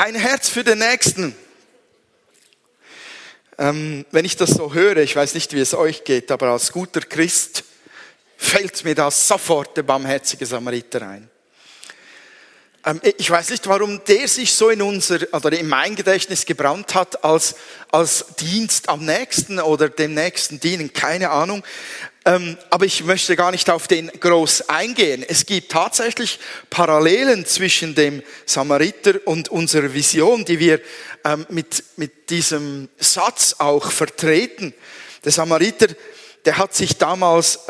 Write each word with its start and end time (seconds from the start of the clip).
Ein 0.00 0.14
Herz 0.14 0.48
für 0.48 0.62
den 0.62 0.78
Nächsten. 0.78 1.34
Ähm, 3.58 4.06
wenn 4.12 4.24
ich 4.24 4.36
das 4.36 4.50
so 4.50 4.72
höre, 4.72 4.98
ich 4.98 5.16
weiß 5.16 5.34
nicht, 5.34 5.54
wie 5.54 5.60
es 5.60 5.74
euch 5.74 6.04
geht, 6.04 6.30
aber 6.30 6.50
als 6.50 6.70
guter 6.70 7.00
Christ 7.00 7.64
fällt 8.36 8.84
mir 8.84 8.94
da 8.94 9.10
sofort 9.10 9.76
der 9.76 9.82
barmherzige 9.82 10.46
Samariter 10.46 11.02
ein. 11.02 11.28
Ähm, 12.86 13.00
ich 13.02 13.28
weiß 13.28 13.50
nicht, 13.50 13.66
warum 13.66 14.00
der 14.04 14.28
sich 14.28 14.54
so 14.54 14.68
in 14.68 14.82
unser, 14.82 15.18
oder 15.32 15.58
in 15.58 15.66
mein 15.66 15.96
Gedächtnis 15.96 16.46
gebrannt 16.46 16.94
hat 16.94 17.24
als, 17.24 17.56
als 17.90 18.24
Dienst 18.38 18.88
am 18.88 19.04
Nächsten 19.04 19.58
oder 19.58 19.88
dem 19.88 20.14
Nächsten 20.14 20.60
dienen, 20.60 20.92
keine 20.92 21.30
Ahnung. 21.30 21.64
Ähm, 22.28 22.58
aber 22.68 22.84
ich 22.84 23.04
möchte 23.04 23.36
gar 23.36 23.50
nicht 23.52 23.70
auf 23.70 23.88
den 23.88 24.08
groß 24.08 24.68
eingehen. 24.68 25.24
Es 25.26 25.46
gibt 25.46 25.72
tatsächlich 25.72 26.38
Parallelen 26.68 27.46
zwischen 27.46 27.94
dem 27.94 28.22
Samariter 28.44 29.14
und 29.24 29.48
unserer 29.48 29.94
Vision, 29.94 30.44
die 30.44 30.58
wir 30.58 30.78
ähm, 31.24 31.46
mit, 31.48 31.82
mit 31.96 32.28
diesem 32.28 32.90
Satz 32.98 33.56
auch 33.56 33.90
vertreten. 33.90 34.74
Der 35.24 35.32
Samariter, 35.32 35.86
der 36.44 36.58
hat 36.58 36.74
sich 36.74 36.98
damals 36.98 37.60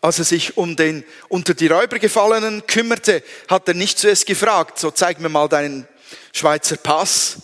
als 0.00 0.18
er 0.18 0.24
sich 0.24 0.56
um 0.56 0.76
den 0.76 1.02
unter 1.28 1.54
die 1.54 1.66
Räuber 1.66 1.98
gefallenen 1.98 2.66
kümmerte, 2.66 3.22
hat 3.48 3.68
er 3.68 3.74
nicht 3.74 3.98
zuerst 3.98 4.26
gefragt, 4.26 4.78
so 4.78 4.90
zeig 4.90 5.18
mir 5.18 5.28
mal 5.30 5.48
deinen 5.48 5.88
Schweizer 6.32 6.76
Pass, 6.76 7.38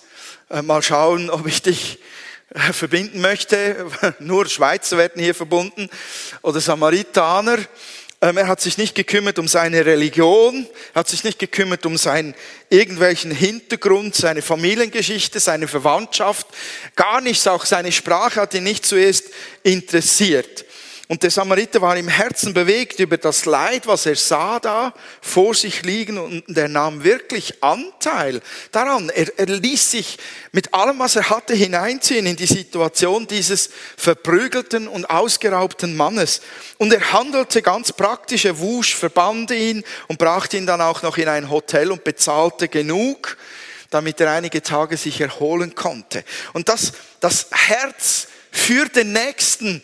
äh, 0.50 0.60
mal 0.60 0.82
schauen, 0.82 1.30
ob 1.30 1.46
ich 1.46 1.62
dich 1.62 1.98
verbinden 2.72 3.20
möchte. 3.20 3.86
Nur 4.18 4.46
Schweizer 4.46 4.98
werden 4.98 5.22
hier 5.22 5.34
verbunden 5.34 5.88
oder 6.42 6.60
Samaritaner. 6.60 7.58
Ähm, 8.20 8.38
er 8.38 8.46
hat 8.46 8.60
sich 8.60 8.78
nicht 8.78 8.94
gekümmert 8.94 9.38
um 9.38 9.48
seine 9.48 9.84
Religion, 9.84 10.66
hat 10.94 11.08
sich 11.08 11.24
nicht 11.24 11.38
gekümmert 11.38 11.84
um 11.84 11.98
seinen 11.98 12.34
irgendwelchen 12.70 13.30
Hintergrund, 13.30 14.14
seine 14.14 14.40
Familiengeschichte, 14.40 15.40
seine 15.40 15.68
Verwandtschaft, 15.68 16.46
gar 16.96 17.20
nichts, 17.20 17.46
auch 17.46 17.66
seine 17.66 17.92
Sprache 17.92 18.40
hat 18.40 18.54
ihn 18.54 18.64
nicht 18.64 18.86
zuerst 18.86 19.24
interessiert. 19.62 20.64
Und 21.06 21.22
der 21.22 21.30
Samariter 21.30 21.82
war 21.82 21.98
im 21.98 22.08
Herzen 22.08 22.54
bewegt 22.54 22.98
über 22.98 23.18
das 23.18 23.44
Leid, 23.44 23.86
was 23.86 24.06
er 24.06 24.16
sah 24.16 24.58
da 24.58 24.94
vor 25.20 25.54
sich 25.54 25.82
liegen 25.82 26.16
und 26.16 26.56
er 26.56 26.68
nahm 26.68 27.04
wirklich 27.04 27.62
Anteil 27.62 28.40
daran. 28.72 29.10
Er, 29.10 29.38
er 29.38 29.46
ließ 29.46 29.90
sich 29.90 30.16
mit 30.52 30.72
allem, 30.72 30.98
was 31.00 31.16
er 31.16 31.28
hatte, 31.28 31.52
hineinziehen 31.54 32.24
in 32.24 32.36
die 32.36 32.46
Situation 32.46 33.26
dieses 33.26 33.68
verprügelten 33.98 34.88
und 34.88 35.10
ausgeraubten 35.10 35.94
Mannes. 35.94 36.40
Und 36.78 36.90
er 36.90 37.12
handelte 37.12 37.60
ganz 37.60 37.92
praktisch, 37.92 38.46
er 38.46 38.58
wusch, 38.58 38.94
verband 38.94 39.50
ihn 39.50 39.84
und 40.08 40.18
brachte 40.18 40.56
ihn 40.56 40.66
dann 40.66 40.80
auch 40.80 41.02
noch 41.02 41.18
in 41.18 41.28
ein 41.28 41.50
Hotel 41.50 41.92
und 41.92 42.02
bezahlte 42.04 42.68
genug, 42.68 43.36
damit 43.90 44.22
er 44.22 44.30
einige 44.30 44.62
Tage 44.62 44.96
sich 44.96 45.20
erholen 45.20 45.74
konnte. 45.74 46.24
Und 46.54 46.70
das, 46.70 46.94
das 47.20 47.48
Herz 47.52 48.28
für 48.50 48.86
den 48.88 49.12
Nächsten, 49.12 49.82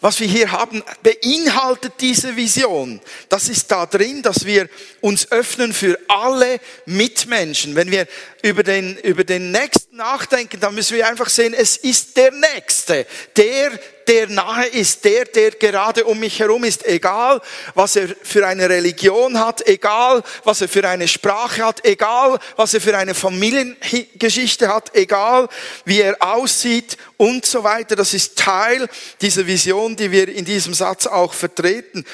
was 0.00 0.20
wir 0.20 0.26
hier 0.26 0.52
haben, 0.52 0.82
beinhaltet 1.02 1.94
diese 2.00 2.36
Vision. 2.36 3.00
Das 3.28 3.48
ist 3.48 3.70
da 3.70 3.86
drin, 3.86 4.22
dass 4.22 4.44
wir 4.44 4.68
uns 5.00 5.30
öffnen 5.30 5.72
für 5.72 5.98
alle 6.08 6.60
Mitmenschen. 6.86 7.74
Wenn 7.74 7.90
wir 7.90 8.06
über 8.42 8.62
den, 8.62 8.96
über 8.98 9.24
den 9.24 9.50
Nächsten 9.52 9.96
nachdenken, 9.96 10.60
dann 10.60 10.74
müssen 10.74 10.96
wir 10.96 11.06
einfach 11.06 11.28
sehen, 11.28 11.54
es 11.54 11.76
ist 11.76 12.16
der 12.16 12.32
Nächste, 12.32 13.06
der, 13.36 13.78
der 14.10 14.28
nahe 14.28 14.66
ist, 14.66 15.04
der, 15.04 15.24
der 15.26 15.52
gerade 15.52 16.04
um 16.04 16.18
mich 16.18 16.40
herum 16.40 16.64
ist, 16.64 16.84
egal 16.84 17.40
was 17.74 17.94
er 17.94 18.08
für 18.08 18.44
eine 18.44 18.68
Religion 18.68 19.38
hat, 19.38 19.64
egal 19.68 20.24
was 20.42 20.60
er 20.60 20.68
für 20.68 20.86
eine 20.88 21.06
Sprache 21.06 21.64
hat, 21.64 21.84
egal 21.86 22.40
was 22.56 22.74
er 22.74 22.80
für 22.80 22.98
eine 22.98 23.14
Familiengeschichte 23.14 24.66
hat, 24.66 24.96
egal 24.96 25.48
wie 25.84 26.00
er 26.00 26.16
aussieht 26.18 26.96
und 27.18 27.46
so 27.46 27.62
weiter. 27.62 27.94
Das 27.94 28.12
ist 28.12 28.36
Teil 28.36 28.88
dieser 29.20 29.46
Vision, 29.46 29.94
die 29.94 30.10
wir 30.10 30.28
in 30.28 30.44
diesem 30.44 30.74
Satz 30.74 31.06
auch 31.06 31.32
vertreten. 31.32 32.04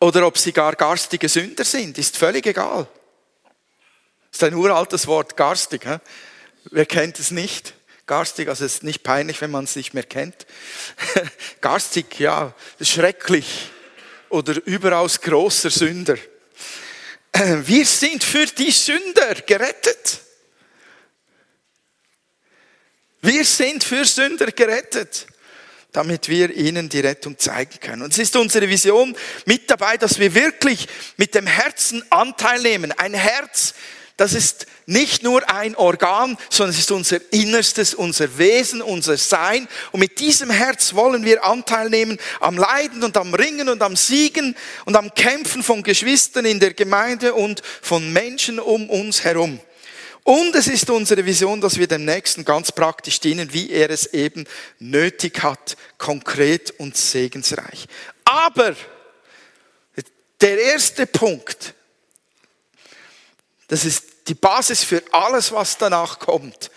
Oder 0.00 0.26
ob 0.26 0.36
sie 0.36 0.52
gar 0.52 0.76
garstige 0.76 1.30
Sünder 1.30 1.64
sind, 1.64 1.96
ist 1.96 2.18
völlig 2.18 2.44
egal. 2.44 2.86
Das 4.30 4.42
ist 4.42 4.44
ein 4.44 4.54
uraltes 4.54 5.06
Wort, 5.06 5.34
garstig. 5.34 5.84
He? 5.84 5.96
Wer 6.70 6.84
kennt 6.84 7.18
es 7.18 7.30
nicht? 7.30 7.72
Garstig, 8.06 8.48
also 8.48 8.64
es 8.64 8.74
ist 8.74 8.82
nicht 8.82 9.02
peinlich, 9.02 9.40
wenn 9.40 9.50
man 9.50 9.64
es 9.64 9.76
nicht 9.76 9.94
mehr 9.94 10.02
kennt. 10.02 10.46
garstig, 11.60 12.18
ja, 12.18 12.54
schrecklich 12.80 13.70
oder 14.28 14.54
überaus 14.66 15.20
großer 15.20 15.70
Sünder. 15.70 16.16
Wir 17.32 17.86
sind 17.86 18.24
für 18.24 18.46
die 18.46 18.70
Sünder 18.70 19.34
gerettet. 19.46 20.20
Wir 23.24 23.44
sind 23.44 23.84
für 23.84 24.04
Sünder 24.04 24.50
gerettet, 24.50 25.28
damit 25.92 26.28
wir 26.28 26.50
ihnen 26.50 26.88
die 26.88 26.98
Rettung 26.98 27.38
zeigen 27.38 27.78
können. 27.78 28.02
Und 28.02 28.12
es 28.12 28.18
ist 28.18 28.34
unsere 28.34 28.68
Vision 28.68 29.16
mit 29.46 29.70
dabei, 29.70 29.96
dass 29.96 30.18
wir 30.18 30.34
wirklich 30.34 30.88
mit 31.18 31.36
dem 31.36 31.46
Herzen 31.46 32.02
Anteil 32.10 32.60
nehmen. 32.60 32.90
Ein 32.90 33.14
Herz, 33.14 33.74
das 34.22 34.34
ist 34.34 34.66
nicht 34.86 35.24
nur 35.24 35.50
ein 35.50 35.74
Organ, 35.74 36.38
sondern 36.48 36.70
es 36.70 36.78
ist 36.78 36.92
unser 36.92 37.18
Innerstes, 37.32 37.92
unser 37.92 38.38
Wesen, 38.38 38.80
unser 38.80 39.16
Sein. 39.16 39.66
Und 39.90 39.98
mit 39.98 40.20
diesem 40.20 40.48
Herz 40.48 40.94
wollen 40.94 41.24
wir 41.24 41.44
Anteil 41.44 41.90
nehmen 41.90 42.18
am 42.38 42.56
Leiden 42.56 43.02
und 43.02 43.16
am 43.16 43.34
Ringen 43.34 43.68
und 43.68 43.82
am 43.82 43.96
Siegen 43.96 44.54
und 44.84 44.94
am 44.94 45.12
Kämpfen 45.12 45.64
von 45.64 45.82
Geschwistern 45.82 46.44
in 46.44 46.60
der 46.60 46.72
Gemeinde 46.72 47.34
und 47.34 47.62
von 47.82 48.12
Menschen 48.12 48.60
um 48.60 48.88
uns 48.90 49.24
herum. 49.24 49.58
Und 50.22 50.54
es 50.54 50.68
ist 50.68 50.88
unsere 50.88 51.26
Vision, 51.26 51.60
dass 51.60 51.76
wir 51.76 51.88
dem 51.88 52.04
Nächsten 52.04 52.44
ganz 52.44 52.70
praktisch 52.70 53.18
dienen, 53.18 53.52
wie 53.52 53.70
er 53.70 53.90
es 53.90 54.06
eben 54.14 54.44
nötig 54.78 55.42
hat, 55.42 55.76
konkret 55.98 56.70
und 56.78 56.96
segensreich. 56.96 57.88
Aber 58.24 58.76
der 60.40 60.62
erste 60.62 61.06
Punkt, 61.06 61.74
das 63.66 63.84
ist 63.84 64.11
die 64.28 64.34
Basis 64.34 64.84
für 64.84 65.02
alles, 65.12 65.52
was 65.52 65.78
danach 65.78 66.18
kommt. 66.18 66.70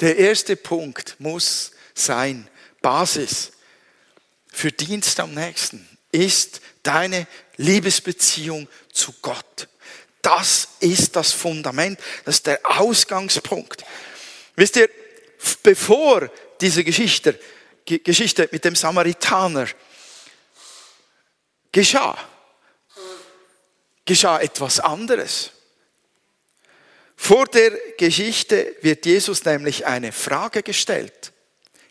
Der 0.00 0.16
erste 0.16 0.56
Punkt 0.56 1.16
muss 1.18 1.72
sein, 1.94 2.48
Basis 2.80 3.52
für 4.52 4.72
Dienst 4.72 5.18
am 5.20 5.34
nächsten 5.34 5.88
ist 6.10 6.60
deine 6.82 7.26
Liebesbeziehung 7.56 8.68
zu 8.92 9.14
Gott. 9.22 9.68
Das 10.20 10.68
ist 10.80 11.16
das 11.16 11.32
Fundament, 11.32 11.98
das 12.24 12.36
ist 12.36 12.46
der 12.46 12.60
Ausgangspunkt. 12.64 13.84
Wisst 14.54 14.76
ihr, 14.76 14.88
bevor 15.62 16.30
diese 16.60 16.84
Geschichte, 16.84 17.38
Geschichte 17.84 18.48
mit 18.52 18.64
dem 18.64 18.76
Samaritaner 18.76 19.66
geschah, 21.72 22.16
geschah 24.04 24.40
etwas 24.40 24.78
anderes. 24.78 25.50
Vor 27.24 27.46
der 27.46 27.70
Geschichte 27.96 28.74
wird 28.80 29.06
Jesus 29.06 29.44
nämlich 29.44 29.86
eine 29.86 30.10
Frage 30.10 30.60
gestellt. 30.60 31.30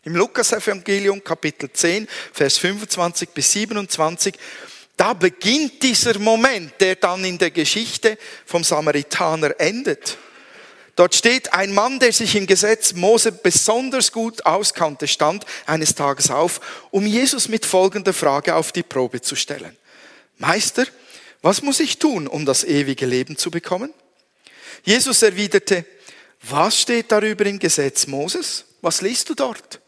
Im 0.04 0.14
Lukas-Evangelium 0.14 1.24
Kapitel 1.24 1.72
10, 1.72 2.06
Vers 2.34 2.58
25 2.58 3.30
bis 3.30 3.50
27, 3.52 4.34
da 4.94 5.14
beginnt 5.14 5.82
dieser 5.82 6.18
Moment, 6.18 6.74
der 6.80 6.96
dann 6.96 7.24
in 7.24 7.38
der 7.38 7.50
Geschichte 7.50 8.18
vom 8.44 8.62
Samaritaner 8.62 9.58
endet. 9.58 10.18
Dort 10.96 11.14
steht, 11.14 11.54
ein 11.54 11.72
Mann, 11.72 11.98
der 11.98 12.12
sich 12.12 12.36
im 12.36 12.46
Gesetz 12.46 12.92
Mose 12.92 13.32
besonders 13.32 14.12
gut 14.12 14.44
auskannte, 14.44 15.08
stand 15.08 15.46
eines 15.64 15.94
Tages 15.94 16.30
auf, 16.30 16.60
um 16.90 17.06
Jesus 17.06 17.48
mit 17.48 17.64
folgender 17.64 18.12
Frage 18.12 18.54
auf 18.54 18.70
die 18.70 18.82
Probe 18.82 19.22
zu 19.22 19.34
stellen. 19.34 19.78
Meister, 20.36 20.84
was 21.40 21.62
muss 21.62 21.80
ich 21.80 21.98
tun, 21.98 22.26
um 22.26 22.44
das 22.44 22.64
ewige 22.64 23.06
Leben 23.06 23.38
zu 23.38 23.50
bekommen? 23.50 23.94
Jesus 24.82 25.22
erwiderte, 25.22 25.84
was 26.42 26.80
steht 26.80 27.10
darüber 27.12 27.46
im 27.46 27.58
Gesetz 27.58 28.06
Moses? 28.06 28.64
Was 28.80 29.00
liest 29.00 29.28
du 29.28 29.34
dort? 29.34 29.80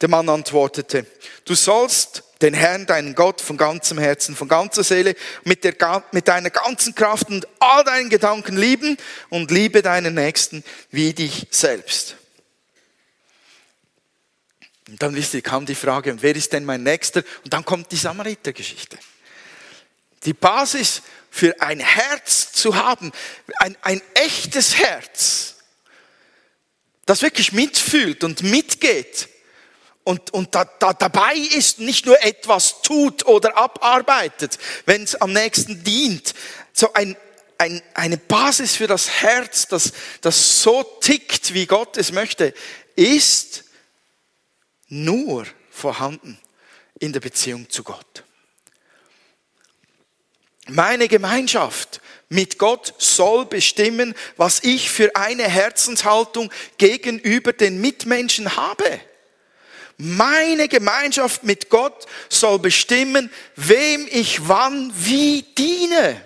Der 0.00 0.08
Mann 0.08 0.28
antwortete, 0.28 1.04
du 1.44 1.54
sollst 1.54 2.22
den 2.40 2.54
Herrn, 2.54 2.86
deinen 2.86 3.14
Gott, 3.14 3.42
von 3.42 3.58
ganzem 3.58 3.98
Herzen, 3.98 4.34
von 4.34 4.48
ganzer 4.48 4.82
Seele, 4.82 5.14
mit, 5.44 5.62
der, 5.62 5.74
mit 6.12 6.26
deiner 6.26 6.48
ganzen 6.48 6.94
Kraft 6.94 7.28
und 7.28 7.46
all 7.58 7.84
deinen 7.84 8.08
Gedanken 8.08 8.56
lieben 8.56 8.96
und 9.28 9.50
liebe 9.50 9.82
deinen 9.82 10.14
Nächsten 10.14 10.64
wie 10.90 11.12
dich 11.12 11.48
selbst. 11.50 12.16
Und 14.88 15.02
dann 15.02 15.14
wisst 15.14 15.34
ihr, 15.34 15.42
kam 15.42 15.66
die 15.66 15.74
Frage, 15.74 16.16
wer 16.20 16.34
ist 16.34 16.52
denn 16.52 16.64
mein 16.64 16.82
Nächster? 16.82 17.22
Und 17.44 17.52
dann 17.52 17.64
kommt 17.64 17.92
die 17.92 17.96
Samariter-Geschichte. 17.96 18.98
Die 20.24 20.34
Basis 20.34 21.02
für 21.30 21.60
ein 21.60 21.80
Herz 21.80 22.52
zu 22.52 22.76
haben, 22.76 23.12
ein, 23.58 23.76
ein 23.82 24.02
echtes 24.14 24.76
Herz, 24.76 25.56
das 27.06 27.22
wirklich 27.22 27.52
mitfühlt 27.52 28.24
und 28.24 28.42
mitgeht 28.42 29.28
und, 30.04 30.32
und 30.32 30.54
da, 30.54 30.64
da, 30.64 30.92
dabei 30.92 31.34
ist, 31.36 31.78
nicht 31.78 32.06
nur 32.06 32.22
etwas 32.22 32.82
tut 32.82 33.26
oder 33.26 33.56
abarbeitet, 33.56 34.58
wenn 34.86 35.02
es 35.02 35.14
am 35.14 35.32
nächsten 35.32 35.84
dient. 35.84 36.34
So 36.72 36.92
ein, 36.94 37.16
ein, 37.58 37.82
eine 37.94 38.16
Basis 38.16 38.76
für 38.76 38.86
das 38.86 39.08
Herz, 39.22 39.68
das, 39.68 39.92
das 40.20 40.62
so 40.62 40.82
tickt, 40.82 41.54
wie 41.54 41.66
Gott 41.66 41.96
es 41.96 42.12
möchte, 42.12 42.54
ist 42.96 43.64
nur 44.88 45.46
vorhanden 45.70 46.38
in 46.98 47.12
der 47.12 47.20
Beziehung 47.20 47.70
zu 47.70 47.84
Gott. 47.84 48.24
Meine 50.70 51.08
Gemeinschaft 51.08 52.00
mit 52.28 52.56
Gott 52.58 52.94
soll 52.98 53.44
bestimmen, 53.44 54.14
was 54.36 54.62
ich 54.62 54.88
für 54.88 55.16
eine 55.16 55.42
Herzenshaltung 55.42 56.52
gegenüber 56.78 57.52
den 57.52 57.80
Mitmenschen 57.80 58.56
habe. 58.56 59.00
Meine 59.96 60.68
Gemeinschaft 60.68 61.42
mit 61.42 61.70
Gott 61.70 62.06
soll 62.28 62.60
bestimmen, 62.60 63.32
wem 63.56 64.06
ich 64.10 64.46
wann 64.46 64.92
wie 64.94 65.42
diene. 65.58 66.24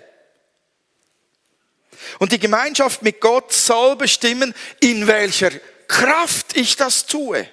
Und 2.19 2.31
die 2.31 2.39
Gemeinschaft 2.39 3.01
mit 3.01 3.19
Gott 3.19 3.51
soll 3.51 3.95
bestimmen, 3.95 4.53
in 4.79 5.07
welcher 5.07 5.49
Kraft 5.87 6.55
ich 6.55 6.75
das 6.75 7.07
tue. 7.07 7.49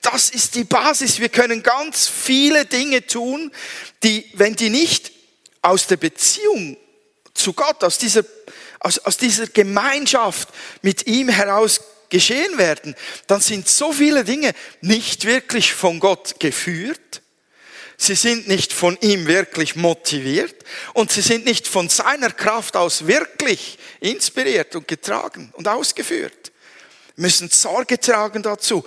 Das 0.00 0.30
ist 0.30 0.54
die 0.54 0.64
Basis. 0.64 1.18
Wir 1.18 1.28
können 1.28 1.64
ganz 1.64 2.06
viele 2.06 2.64
Dinge 2.64 3.04
tun, 3.06 3.50
die, 4.04 4.30
wenn 4.34 4.54
die 4.54 4.70
nicht 4.70 5.11
aus 5.62 5.86
der 5.86 5.96
Beziehung 5.96 6.76
zu 7.34 7.52
Gott, 7.52 7.82
aus 7.84 7.98
dieser, 7.98 8.24
aus, 8.80 8.98
aus 8.98 9.16
dieser 9.16 9.46
Gemeinschaft 9.46 10.48
mit 10.82 11.06
ihm 11.06 11.28
heraus 11.28 11.80
geschehen 12.10 12.58
werden, 12.58 12.94
dann 13.26 13.40
sind 13.40 13.68
so 13.68 13.92
viele 13.92 14.24
Dinge 14.24 14.52
nicht 14.82 15.24
wirklich 15.24 15.72
von 15.72 15.98
Gott 15.98 16.38
geführt. 16.38 17.22
Sie 17.96 18.16
sind 18.16 18.48
nicht 18.48 18.72
von 18.72 18.98
ihm 19.00 19.26
wirklich 19.26 19.76
motiviert 19.76 20.64
und 20.92 21.12
sie 21.12 21.22
sind 21.22 21.44
nicht 21.44 21.68
von 21.68 21.88
seiner 21.88 22.30
Kraft 22.30 22.76
aus 22.76 23.06
wirklich 23.06 23.78
inspiriert 24.00 24.74
und 24.74 24.88
getragen 24.88 25.52
und 25.54 25.68
ausgeführt. 25.68 26.52
Wir 27.14 27.22
müssen 27.22 27.48
Sorge 27.48 28.00
tragen 28.00 28.42
dazu. 28.42 28.84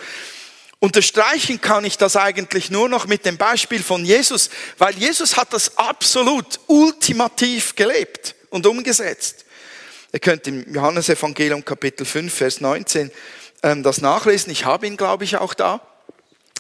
Unterstreichen 0.86 1.60
kann 1.60 1.84
ich 1.84 1.98
das 1.98 2.16
eigentlich 2.16 2.70
nur 2.70 2.88
noch 2.88 3.08
mit 3.08 3.26
dem 3.26 3.38
Beispiel 3.38 3.82
von 3.82 4.06
Jesus, 4.06 4.52
weil 4.78 4.96
Jesus 4.96 5.36
hat 5.36 5.52
das 5.52 5.80
absolut 5.80 6.60
ultimativ 6.68 7.76
gelebt 7.76 8.36
und 8.52 8.68
umgesetzt. 8.68 9.46
Ihr 10.14 10.20
könnt 10.20 10.46
im 10.46 10.72
Johannesevangelium 10.72 11.66
Kapitel 11.66 12.06
5, 12.06 12.32
Vers 12.32 12.62
19 12.62 13.10
ähm, 13.64 13.82
das 13.82 14.00
nachlesen. 14.00 14.52
Ich 14.52 14.66
habe 14.66 14.86
ihn, 14.86 14.96
glaube 14.96 15.24
ich, 15.24 15.38
auch 15.38 15.56
da. 15.56 15.82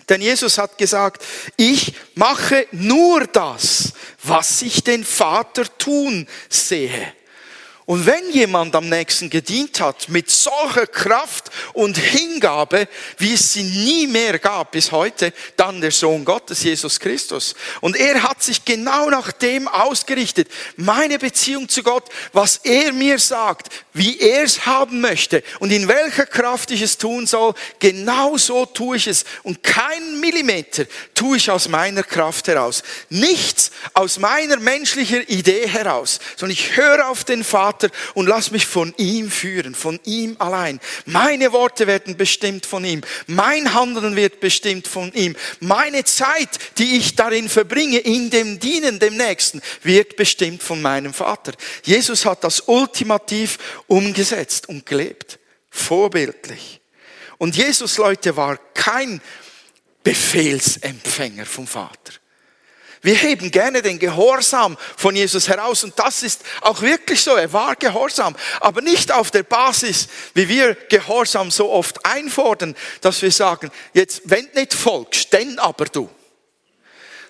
Denn 0.10 0.22
Jesus 0.22 0.57
hat 0.57 0.80
gesagt, 0.80 1.24
ich 1.56 1.94
mache 2.16 2.66
nur 2.72 3.27
das, 3.27 3.94
was 4.24 4.63
ich 4.63 4.83
den 4.83 5.04
Vater 5.04 5.66
tun 5.77 6.27
sehe. 6.50 7.13
Und 7.88 8.08
wenn 8.08 8.32
jemand 8.32 8.76
am 8.76 8.90
nächsten 8.90 9.30
gedient 9.30 9.80
hat 9.80 10.10
mit 10.10 10.32
solcher 10.32 10.88
Kraft 10.88 11.52
und 11.74 11.96
Hingabe, 11.96 12.88
wie 13.20 13.34
es 13.34 13.54
sie 13.54 13.62
nie 13.62 14.08
mehr 14.08 14.40
gab 14.40 14.72
bis 14.72 14.92
heute, 14.92 15.32
dann 15.56 15.82
der 15.82 15.92
Sohn 15.92 16.26
Gottes, 16.26 16.64
Jesus 16.64 17.00
Christus. 17.00 17.54
Und 17.82 17.96
er 17.96 18.24
hat 18.24 18.42
sich 18.42 18.66
genau 18.66 19.12
nach 19.12 19.32
dem 19.32 19.68
ausgerichtet. 19.68 20.48
Meine 20.78 21.20
Beziehung 21.20 21.70
zu 21.70 21.84
Gott, 21.84 22.10
was 22.34 22.58
er 22.64 22.92
mir 22.92 23.20
sagt, 23.20 23.70
wie 23.94 24.20
er 24.20 24.42
es 24.44 24.66
haben 24.66 25.00
möchte 25.00 25.44
und 25.60 25.72
in 25.72 25.88
welcher 25.88 26.26
Kraft 26.26 26.72
ich 26.72 26.82
es 26.82 26.98
tun 26.98 27.28
soll, 27.28 27.54
genau 27.78 28.36
so 28.38 28.66
tue 28.66 28.98
ich 28.98 29.06
es. 29.06 29.26
Und 29.44 29.62
keinen 29.62 30.20
Millimeter 30.20 30.86
tue 31.14 31.38
ich 31.38 31.52
aus 31.52 31.70
meiner 31.70 32.02
Kraft 32.02 32.48
heraus. 32.48 32.82
Nichts 33.12 33.70
aus 33.94 34.18
meiner 34.18 34.58
menschlichen 34.58 35.22
Idee 35.28 35.68
heraus, 35.68 36.20
sondern 36.36 36.54
ich 36.54 36.76
höre 36.76 37.08
auf 37.10 37.24
den 37.24 37.44
Vater 37.44 37.75
Vater 37.75 37.89
und 38.13 38.27
lass 38.27 38.51
mich 38.51 38.66
von 38.66 38.94
ihm 38.98 39.30
führen, 39.30 39.75
von 39.75 40.00
ihm 40.06 40.36
allein. 40.39 40.80
Meine 41.06 41.51
Worte 41.51 41.88
werden 41.88 42.16
bestimmt 42.18 42.66
von 42.66 42.86
ihm. 42.86 43.01
Mein 43.27 43.74
Handeln 43.74 44.16
wird 44.16 44.39
bestimmt 44.39 44.88
von 44.88 45.12
ihm. 45.13 45.36
Meine 45.60 46.04
Zeit, 46.06 46.50
die 46.77 46.98
ich 46.98 47.16
darin 47.16 47.50
verbringe, 47.50 48.00
in 48.00 48.30
dem 48.30 48.60
Dienen 48.60 49.00
dem 49.00 49.18
Nächsten, 49.18 49.62
wird 49.83 50.16
bestimmt 50.16 50.63
von 50.63 50.81
meinem 50.81 51.13
Vater. 51.13 51.54
Jesus 51.83 52.25
hat 52.25 52.44
das 52.44 52.62
ultimativ 52.62 53.57
umgesetzt 53.88 54.69
und 54.69 54.86
gelebt. 54.86 55.39
Vorbildlich. 55.69 56.80
Und 57.38 57.57
Jesus, 57.57 57.98
Leute, 57.98 58.38
war 58.38 58.57
kein 58.74 59.22
Befehlsempfänger 60.04 61.45
vom 61.45 61.68
Vater. 61.68 62.13
Wir 63.06 63.13
heben 63.13 63.52
gerne 63.52 63.84
den 63.84 64.00
Gehorsam 64.00 64.75
von 64.98 65.16
Jesus 65.16 65.48
heraus 65.48 65.84
und 65.84 65.94
das 66.00 66.24
ist 66.24 66.42
auch 66.62 66.81
wirklich 66.81 67.22
so. 67.22 67.36
Er 67.36 67.54
war 67.54 67.75
gehorsam, 67.75 68.36
aber 68.60 68.81
nicht 68.81 69.12
auf 69.12 69.30
der 69.30 69.44
Basis, 69.44 70.07
wie 70.34 70.50
wir 70.50 70.74
Gehorsam 70.74 71.52
so 71.52 71.69
oft 71.69 72.04
einfordern, 72.04 72.75
dass 73.02 73.22
wir 73.22 73.31
sagen, 73.31 73.69
jetzt 73.94 74.24
wenn 74.25 74.50
nicht 74.56 74.74
folgst, 74.74 75.31
denn 75.31 75.60
aber 75.60 75.86
du. 75.86 76.10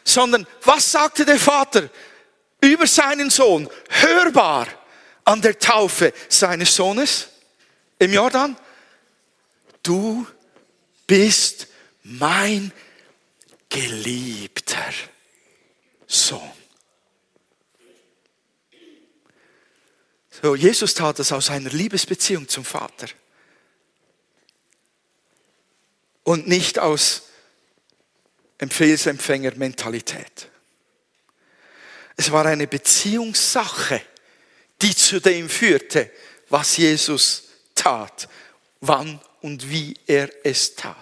Sondern 0.05 0.47
was 0.63 0.89
sagte 0.93 1.25
der 1.25 1.37
Vater 1.37 1.89
über 2.61 2.87
seinen 2.87 3.29
Sohn? 3.29 3.69
Hörbar 3.89 4.67
an 5.25 5.41
der 5.41 5.59
Taufe 5.59 6.13
seines 6.29 6.73
Sohnes 6.73 7.27
im 7.99 8.13
Jordan. 8.13 8.55
Du 9.83 10.25
bist 11.05 11.67
mein 12.01 12.71
Geliebter. 13.67 14.93
Sohn. 16.07 16.51
So, 20.41 20.55
Jesus 20.55 20.93
tat 20.93 21.19
es 21.19 21.31
aus 21.31 21.49
einer 21.49 21.69
Liebesbeziehung 21.69 22.47
zum 22.47 22.65
Vater. 22.65 23.07
Und 26.23 26.47
nicht 26.47 26.79
aus 26.79 27.23
Empfehlsempfänger-Mentalität. 28.57 30.49
Es 32.17 32.31
war 32.31 32.45
eine 32.45 32.67
Beziehungssache, 32.67 34.01
die 34.81 34.95
zu 34.95 35.19
dem 35.19 35.49
führte, 35.49 36.11
was 36.49 36.77
Jesus 36.77 37.43
tat, 37.73 38.29
wann 38.81 39.19
und 39.41 39.69
wie 39.69 39.95
er 40.07 40.29
es 40.43 40.75
tat. 40.75 40.95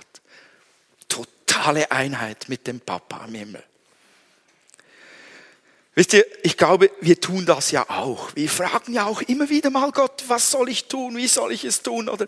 Totale 1.08 1.92
Einheit 1.92 2.50
mit 2.50 2.66
dem 2.68 2.80
Papa 2.80 3.26
im 3.26 3.36
Himmel. 3.36 3.64
Wisst 5.95 6.13
ihr, 6.13 6.25
ich 6.42 6.57
glaube, 6.57 6.90
wir 7.01 7.22
tun 7.22 7.45
das 7.45 7.69
ja 7.69 7.88
auch. 7.88 8.36
Wir 8.36 8.50
fragen 8.50 8.94
ja 8.94 9.06
auch 9.06 9.22
immer 9.22 9.50
wieder 9.50 9.69
mal 9.69 9.92
Gott, 9.92 10.24
was 10.28 10.50
soll 10.50 10.69
ich 10.69 10.85
tun? 10.85 11.16
Wie 11.18 11.28
soll 11.28 11.52
ich 11.52 11.66
es 11.66 11.83
tun? 11.83 12.09
Oder 12.09 12.26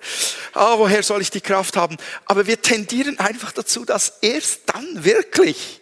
ah, 0.54 0.78
woher 0.78 1.02
soll 1.02 1.22
ich 1.22 1.32
die 1.32 1.42
Kraft 1.42 1.76
haben? 1.76 1.98
Aber 2.26 2.46
wir 2.46 2.62
tendieren 2.62 3.18
einfach 3.18 3.52
dazu, 3.52 3.84
das 3.84 4.20
erst 4.22 4.62
dann 4.68 5.04
wirklich, 5.04 5.82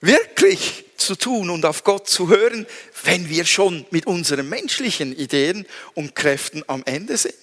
wirklich 0.00 0.86
zu 0.96 1.14
tun 1.14 1.50
und 1.50 1.64
auf 1.64 1.84
Gott 1.84 2.08
zu 2.08 2.28
hören, 2.28 2.66
wenn 3.04 3.28
wir 3.28 3.44
schon 3.44 3.86
mit 3.90 4.08
unseren 4.08 4.48
menschlichen 4.48 5.16
Ideen 5.16 5.66
und 5.94 6.16
Kräften 6.16 6.64
am 6.66 6.82
Ende 6.84 7.16
sind. 7.16 7.34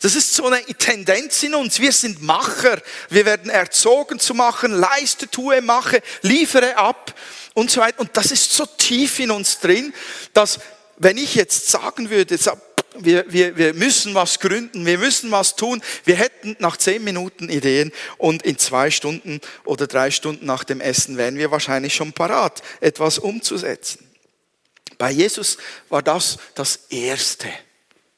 Das 0.00 0.14
ist 0.14 0.34
so 0.34 0.46
eine 0.46 0.64
Tendenz 0.64 1.42
in 1.42 1.54
uns. 1.54 1.80
Wir 1.80 1.92
sind 1.92 2.22
Macher. 2.22 2.80
Wir 3.08 3.24
werden 3.24 3.50
erzogen 3.50 4.18
zu 4.18 4.34
machen. 4.34 4.72
Leiste, 4.72 5.28
tue, 5.28 5.60
mache, 5.62 6.00
liefere 6.22 6.76
ab 6.76 7.14
und 7.54 7.70
so 7.70 7.80
weiter. 7.80 8.00
Und 8.00 8.16
das 8.16 8.30
ist 8.30 8.52
so 8.52 8.66
tief 8.66 9.18
in 9.18 9.30
uns 9.30 9.60
drin, 9.60 9.92
dass 10.32 10.60
wenn 10.98 11.16
ich 11.16 11.34
jetzt 11.34 11.68
sagen 11.68 12.10
würde, 12.10 12.38
wir, 12.96 13.32
wir, 13.32 13.56
wir 13.56 13.74
müssen 13.74 14.14
was 14.14 14.40
gründen, 14.40 14.86
wir 14.86 14.98
müssen 14.98 15.30
was 15.30 15.56
tun, 15.56 15.82
wir 16.04 16.16
hätten 16.16 16.56
nach 16.58 16.76
zehn 16.76 17.02
Minuten 17.04 17.48
Ideen 17.48 17.92
und 18.16 18.42
in 18.42 18.58
zwei 18.58 18.90
Stunden 18.90 19.40
oder 19.64 19.86
drei 19.86 20.10
Stunden 20.10 20.46
nach 20.46 20.64
dem 20.64 20.80
Essen 20.80 21.16
wären 21.16 21.36
wir 21.36 21.50
wahrscheinlich 21.50 21.94
schon 21.94 22.12
parat, 22.12 22.62
etwas 22.80 23.18
umzusetzen. 23.18 24.08
Bei 24.96 25.10
Jesus 25.10 25.58
war 25.88 26.02
das 26.02 26.38
das 26.54 26.80
Erste, 26.90 27.48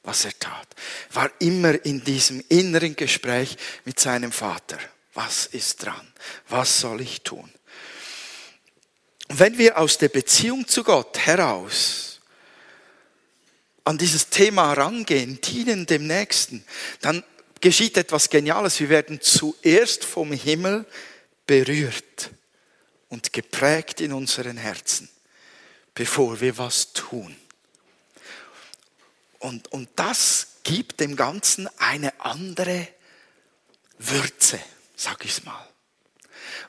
was 0.03 0.25
er 0.25 0.37
tat. 0.39 0.67
War 1.11 1.31
immer 1.39 1.85
in 1.85 2.03
diesem 2.03 2.43
inneren 2.49 2.95
Gespräch 2.95 3.57
mit 3.85 3.99
seinem 3.99 4.31
Vater. 4.31 4.79
Was 5.13 5.45
ist 5.45 5.83
dran? 5.83 6.07
Was 6.47 6.79
soll 6.79 7.01
ich 7.01 7.21
tun? 7.21 7.51
wenn 9.39 9.57
wir 9.57 9.77
aus 9.77 9.97
der 9.97 10.09
Beziehung 10.09 10.67
zu 10.67 10.83
Gott 10.83 11.17
heraus 11.19 12.19
an 13.83 13.97
dieses 13.97 14.29
Thema 14.29 14.73
rangehen, 14.73 15.39
dienen 15.41 15.85
dem 15.85 16.07
Nächsten, 16.07 16.63
dann 17.01 17.23
geschieht 17.59 17.97
etwas 17.97 18.29
Geniales. 18.29 18.79
Wir 18.79 18.89
werden 18.89 19.19
zuerst 19.21 20.03
vom 20.03 20.31
Himmel 20.31 20.85
berührt 21.47 22.29
und 23.09 23.33
geprägt 23.33 24.01
in 24.01 24.13
unseren 24.13 24.57
Herzen, 24.57 25.09
bevor 25.93 26.39
wir 26.39 26.57
was 26.57 26.93
tun. 26.93 27.35
Und, 29.41 29.71
und 29.71 29.89
das 29.95 30.47
gibt 30.63 30.99
dem 30.99 31.15
Ganzen 31.15 31.67
eine 31.79 32.13
andere 32.21 32.87
Würze, 33.97 34.59
sag 34.95 35.25
ich's 35.25 35.43
mal. 35.43 35.67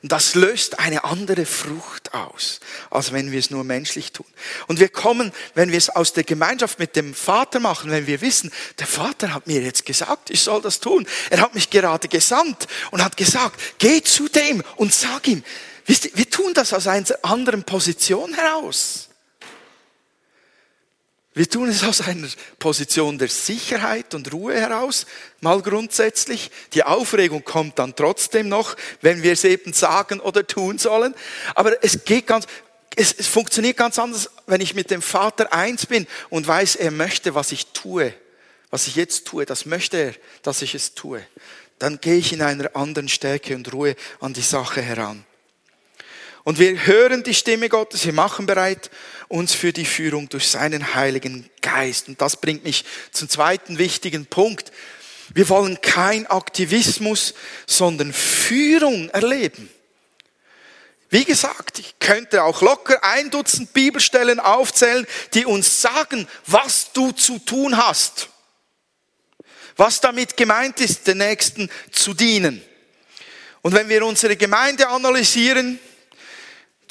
Und 0.01 0.11
das 0.11 0.35
löst 0.35 0.79
eine 0.79 1.03
andere 1.05 1.45
Frucht 1.45 2.13
aus, 2.13 2.59
als 2.89 3.13
wenn 3.13 3.31
wir 3.31 3.39
es 3.39 3.51
nur 3.51 3.63
menschlich 3.63 4.11
tun. 4.11 4.25
Und 4.67 4.79
wir 4.79 4.89
kommen, 4.89 5.31
wenn 5.53 5.71
wir 5.71 5.77
es 5.77 5.89
aus 5.89 6.13
der 6.13 6.23
Gemeinschaft 6.23 6.79
mit 6.79 6.95
dem 6.95 7.13
Vater 7.13 7.59
machen, 7.59 7.91
wenn 7.91 8.07
wir 8.07 8.19
wissen, 8.21 8.51
der 8.79 8.87
Vater 8.87 9.33
hat 9.33 9.47
mir 9.47 9.61
jetzt 9.61 9.85
gesagt, 9.85 10.29
ich 10.31 10.41
soll 10.41 10.61
das 10.61 10.79
tun. 10.79 11.07
Er 11.29 11.39
hat 11.39 11.55
mich 11.55 11.69
gerade 11.69 12.07
gesandt 12.07 12.67
und 12.91 13.03
hat 13.03 13.15
gesagt, 13.15 13.61
geh 13.77 14.01
zu 14.01 14.27
dem 14.27 14.63
und 14.75 14.93
sag 14.93 15.27
ihm, 15.27 15.43
wisst 15.85 16.05
ihr, 16.05 16.11
wir 16.15 16.29
tun 16.29 16.53
das 16.53 16.73
aus 16.73 16.87
einer 16.87 17.05
anderen 17.21 17.63
Position 17.63 18.33
heraus. 18.33 19.09
Wir 21.35 21.49
tun 21.49 21.67
es 21.67 21.83
aus 21.83 22.01
einer 22.01 22.27
Position 22.59 23.17
der 23.17 23.27
Sicherheit 23.27 24.13
und 24.13 24.31
Ruhe 24.31 24.53
heraus, 24.53 25.07
mal 25.41 25.61
grundsätzlich. 25.63 26.51
Die 26.73 26.83
Aufregung 26.83 27.43
kommt 27.43 27.79
dann 27.79 27.95
trotzdem 27.95 28.49
noch, 28.49 28.75
wenn 29.01 29.23
wir 29.23 29.33
es 29.33 29.43
eben 29.43 29.73
sagen 29.73 30.19
oder 30.19 30.45
tun 30.45 30.77
sollen. 30.77 31.15
Aber 31.55 31.83
es 31.83 32.05
geht 32.05 32.27
ganz, 32.27 32.45
es, 32.95 33.13
es 33.13 33.27
funktioniert 33.27 33.77
ganz 33.77 33.97
anders, 33.97 34.29
wenn 34.45 34.61
ich 34.61 34.75
mit 34.75 34.91
dem 34.91 35.01
Vater 35.01 35.51
eins 35.53 35.87
bin 35.87 36.05
und 36.29 36.45
weiß, 36.45 36.75
er 36.75 36.91
möchte, 36.91 37.33
was 37.33 37.51
ich 37.51 37.67
tue. 37.67 38.13
Was 38.69 38.87
ich 38.87 38.95
jetzt 38.95 39.25
tue, 39.25 39.45
das 39.45 39.65
möchte 39.65 39.97
er, 39.97 40.13
dass 40.43 40.61
ich 40.61 40.75
es 40.75 40.93
tue. 40.93 41.25
Dann 41.79 41.99
gehe 41.99 42.15
ich 42.15 42.31
in 42.31 42.43
einer 42.43 42.75
anderen 42.75 43.09
Stärke 43.09 43.55
und 43.55 43.73
Ruhe 43.73 43.95
an 44.19 44.33
die 44.33 44.41
Sache 44.41 44.81
heran. 44.81 45.25
Und 46.43 46.59
wir 46.59 46.85
hören 46.85 47.23
die 47.23 47.33
Stimme 47.33 47.69
Gottes, 47.69 48.05
wir 48.05 48.13
machen 48.13 48.45
bereit 48.45 48.89
uns 49.29 49.53
für 49.53 49.71
die 49.71 49.85
Führung 49.85 50.27
durch 50.27 50.49
seinen 50.49 50.93
Heiligen 50.93 51.49
Geist. 51.61 52.09
Und 52.09 52.19
das 52.19 52.35
bringt 52.35 52.65
mich 52.65 52.83
zum 53.11 53.29
zweiten 53.29 53.77
wichtigen 53.77 54.25
Punkt. 54.25 54.71
Wir 55.33 55.47
wollen 55.47 55.79
kein 55.81 56.27
Aktivismus, 56.27 57.33
sondern 57.65 58.11
Führung 58.11 59.09
erleben. 59.09 59.69
Wie 61.09 61.23
gesagt, 61.23 61.79
ich 61.79 61.97
könnte 61.99 62.43
auch 62.43 62.61
locker 62.61 63.03
ein 63.03 63.29
Dutzend 63.29 63.71
Bibelstellen 63.71 64.39
aufzählen, 64.39 65.05
die 65.33 65.45
uns 65.45 65.81
sagen, 65.81 66.27
was 66.47 66.91
du 66.91 67.11
zu 67.11 67.39
tun 67.39 67.77
hast. 67.77 68.29
Was 69.77 70.01
damit 70.01 70.35
gemeint 70.35 70.81
ist, 70.81 71.07
den 71.07 71.19
Nächsten 71.19 71.69
zu 71.91 72.13
dienen. 72.13 72.61
Und 73.61 73.73
wenn 73.73 73.89
wir 73.89 74.05
unsere 74.05 74.35
Gemeinde 74.35 74.89
analysieren, 74.89 75.79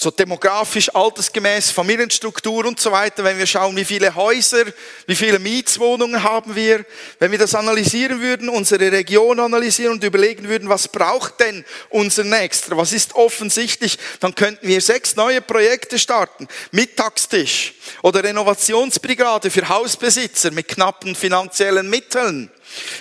so 0.02 0.10
demografisch, 0.10 0.94
altersgemäß, 0.94 1.70
Familienstruktur 1.70 2.66
und 2.66 2.80
so 2.80 2.90
weiter, 2.90 3.22
wenn 3.22 3.38
wir 3.38 3.46
schauen, 3.46 3.76
wie 3.76 3.84
viele 3.84 4.14
Häuser, 4.14 4.64
wie 5.06 5.14
viele 5.14 5.38
Mietswohnungen 5.38 6.22
haben 6.22 6.54
wir, 6.56 6.84
wenn 7.20 7.30
wir 7.30 7.38
das 7.38 7.54
analysieren 7.54 8.20
würden, 8.20 8.48
unsere 8.48 8.90
Region 8.90 9.38
analysieren 9.38 9.94
und 9.94 10.04
überlegen 10.04 10.48
würden, 10.48 10.68
was 10.68 10.88
braucht 10.88 11.40
denn 11.40 11.64
unser 11.88 12.24
Nächster, 12.24 12.76
was 12.76 12.92
ist 12.92 13.14
offensichtlich, 13.14 13.98
dann 14.20 14.34
könnten 14.34 14.66
wir 14.66 14.80
sechs 14.80 15.14
neue 15.14 15.40
Projekte 15.40 15.98
starten. 15.98 16.48
Mittagstisch 16.72 17.74
oder 18.02 18.24
Renovationsbrigade 18.24 19.50
für 19.50 19.68
Hausbesitzer 19.68 20.50
mit 20.50 20.68
knappen 20.68 21.14
finanziellen 21.14 21.88
Mitteln 21.88 22.50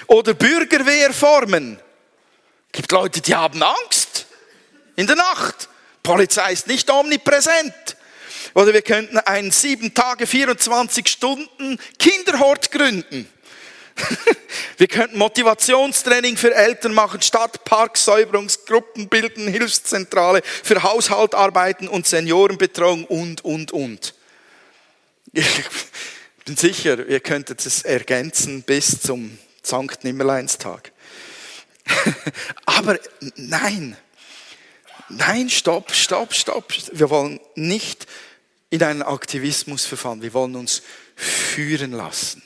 oder 0.06 0.36
Bürgerwehr 0.36 1.12
formen. 1.14 1.80
Gibt 2.72 2.92
Leute, 2.92 3.22
die 3.22 3.36
haben 3.36 3.62
Angst 3.64 4.28
in 4.96 5.08
der 5.08 5.16
Nacht. 5.16 5.68
Polizei 6.04 6.54
ist 6.54 6.68
nicht 6.68 6.90
omnipräsent. 6.90 7.74
Oder 8.54 8.74
wir 8.74 8.82
könnten 8.82 9.18
einen 9.20 9.52
sieben 9.52 9.94
Tage, 9.94 10.28
24 10.28 11.08
Stunden 11.08 11.80
Kinderhort 12.00 12.72
gründen. 12.72 13.28
wir 14.78 14.88
könnten 14.88 15.18
Motivationstraining 15.18 16.38
für 16.38 16.54
Eltern 16.54 16.94
machen, 16.94 17.22
Stadtpark, 17.22 17.98
Säuberungsgruppen 17.98 19.10
bilden, 19.10 19.48
Hilfszentrale 19.48 20.42
für 20.64 20.84
Haushalt 20.84 21.36
arbeiten 21.36 21.88
und 21.88 22.08
Seniorenbetreuung 22.08 23.06
und, 23.06 23.44
und, 23.46 23.72
und. 23.72 24.14
Ich 25.34 25.48
bin 26.46 26.58
sicher, 26.58 27.06
ihr 27.08 27.20
könntet 27.20 27.66
es 27.66 27.84
ergänzen 27.84 28.64
bis 28.64 29.02
zum 29.02 29.38
Sankt 29.64 30.04
Nimmerleinstag. 30.04 30.92
Aber 32.66 33.00
nein, 33.36 33.96
Nein, 35.18 35.50
stopp, 35.50 35.94
stopp, 35.94 36.34
stopp. 36.34 36.74
Wir 36.92 37.10
wollen 37.10 37.40
nicht 37.56 38.08
in 38.70 38.84
einen 38.84 39.02
Aktivismus 39.02 39.86
verfallen. 39.86 40.22
Wir 40.22 40.34
wollen 40.34 40.56
uns 40.56 40.82
führen 41.16 41.92
lassen. 41.92 42.42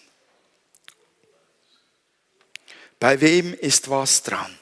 Bei 3.00 3.22
wem 3.22 3.54
ist 3.54 3.90
was 3.90 4.24
dran? 4.24 4.58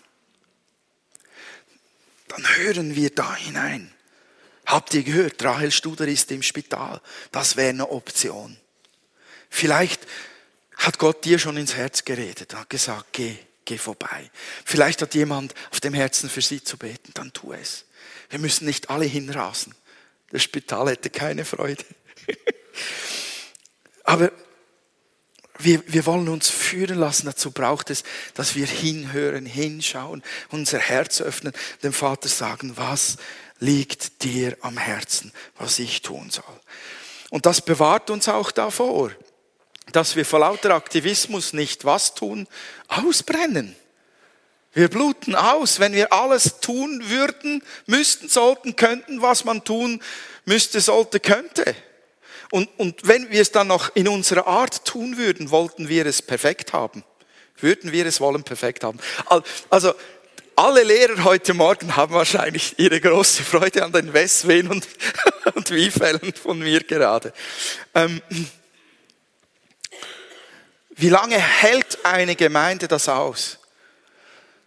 Dann 2.28 2.58
hören 2.58 2.96
wir 2.96 3.10
da 3.10 3.36
hinein. 3.36 3.94
Habt 4.66 4.94
ihr 4.94 5.04
gehört, 5.04 5.44
Rahel 5.44 5.72
Studer 5.72 6.08
ist 6.08 6.32
im 6.32 6.42
Spital. 6.42 7.02
Das 7.32 7.56
wäre 7.56 7.70
eine 7.70 7.90
Option. 7.90 8.58
Vielleicht 9.50 10.02
hat 10.78 10.98
Gott 10.98 11.24
dir 11.26 11.38
schon 11.38 11.58
ins 11.58 11.76
Herz 11.76 12.04
geredet 12.04 12.54
und 12.54 12.60
hat 12.60 12.70
gesagt, 12.70 13.14
geh, 13.14 13.38
geh 13.66 13.78
vorbei. 13.78 14.32
Vielleicht 14.66 15.02
hat 15.02 15.14
jemand 15.16 15.54
auf 15.72 15.80
dem 15.80 15.94
Herzen 15.94 16.30
für 16.30 16.42
sie 16.42 16.64
zu 16.64 16.78
beten, 16.78 17.12
dann 17.14 17.32
tu 17.32 17.54
es. 17.54 17.86
Wir 18.30 18.40
müssen 18.40 18.66
nicht 18.66 18.90
alle 18.90 19.06
hinrasen. 19.06 19.74
Das 20.32 20.44
Spital 20.44 20.90
hätte 20.90 21.10
keine 21.10 21.46
Freude. 21.46 21.84
Aber 24.04 24.32
wir, 25.60 25.82
wir 25.88 26.06
wollen 26.06 26.28
uns 26.30 26.50
führen 26.50 26.98
lassen. 26.98 27.26
Dazu 27.26 27.52
braucht 27.52 27.90
es, 27.90 28.04
dass 28.34 28.56
wir 28.56 28.66
hinhören, 28.66 29.46
hinschauen, 29.46 30.24
unser 30.50 30.80
Herz 30.80 31.22
öffnen, 31.22 31.54
dem 31.84 31.94
Vater 31.94 32.30
sagen, 32.30 32.76
was 32.76 33.18
liegt 33.60 34.24
dir 34.24 34.58
am 34.62 34.78
Herzen, 34.78 35.32
was 35.58 35.80
ich 35.80 36.02
tun 36.02 36.30
soll. 36.30 36.44
Und 37.30 37.46
das 37.46 37.62
bewahrt 37.62 38.10
uns 38.10 38.28
auch 38.28 38.52
davor, 38.52 39.12
dass 39.92 40.16
wir 40.16 40.26
vor 40.26 40.40
lauter 40.40 40.72
Aktivismus 40.72 41.54
nicht 41.54 41.86
was 41.86 42.16
tun, 42.16 42.48
ausbrennen. 42.88 43.76
Wir 44.74 44.88
bluten 44.88 45.36
aus, 45.36 45.80
wenn 45.80 45.94
wir 45.94 46.12
alles 46.12 46.60
tun 46.60 47.10
würden, 47.10 47.64
müssten, 47.86 48.28
sollten, 48.28 48.76
könnten, 48.76 49.22
was 49.22 49.46
man 49.46 49.64
tun 49.64 50.02
müsste, 50.46 50.82
sollte, 50.82 51.20
könnte. 51.20 51.76
Und, 52.50 52.70
und 52.78 53.08
wenn 53.08 53.30
wir 53.30 53.42
es 53.42 53.52
dann 53.52 53.68
noch 53.68 53.96
in 53.96 54.08
unserer 54.08 54.48
Art 54.48 54.86
tun 54.86 55.18
würden, 55.18 55.52
wollten 55.52 55.90
wir 55.90 56.06
es 56.08 56.22
perfekt 56.22 56.74
haben. 56.74 57.04
Würden 57.58 57.92
wir 57.92 58.06
es 58.06 58.20
wollen 58.20 58.44
perfekt 58.44 58.84
haben. 58.84 59.00
Also, 59.70 59.94
alle 60.56 60.84
Lehrer 60.84 61.24
heute 61.24 61.54
Morgen 61.54 61.96
haben 61.96 62.14
wahrscheinlich 62.14 62.78
ihre 62.78 63.00
große 63.00 63.44
Freude 63.44 63.84
an 63.84 63.92
den 63.92 64.14
Westwehen 64.14 64.68
und, 64.68 64.88
und 65.56 65.72
Wiefällen 65.72 66.34
von 66.34 66.60
mir 66.60 66.84
gerade. 66.84 67.34
Ähm, 67.96 68.22
wie 70.96 71.10
lange 71.10 71.38
hält 71.38 72.06
eine 72.06 72.36
Gemeinde 72.36 72.88
das 72.88 73.10
aus? 73.10 73.60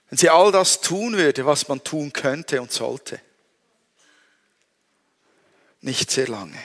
Wenn 0.08 0.18
sie 0.18 0.30
all 0.30 0.52
das 0.52 0.80
tun 0.80 1.16
würde, 1.16 1.46
was 1.46 1.68
man 1.68 1.82
tun 1.82 2.12
könnte 2.12 2.60
und 2.60 2.72
sollte. 2.72 3.20
Nicht 5.80 6.10
sehr 6.10 6.28
lange. 6.28 6.58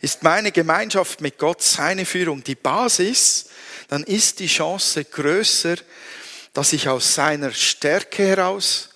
Ist 0.00 0.22
meine 0.22 0.52
Gemeinschaft 0.52 1.20
mit 1.20 1.38
Gott, 1.38 1.62
seine 1.62 2.04
Führung 2.04 2.44
die 2.44 2.54
Basis, 2.54 3.46
dann 3.88 4.04
ist 4.04 4.40
die 4.40 4.46
Chance 4.46 5.04
größer, 5.04 5.76
dass 6.52 6.72
ich 6.72 6.88
aus 6.88 7.14
seiner 7.14 7.52
Stärke 7.52 8.26
heraus 8.26 8.90